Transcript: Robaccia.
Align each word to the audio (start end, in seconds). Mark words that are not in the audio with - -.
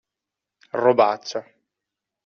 Robaccia. 0.83 1.45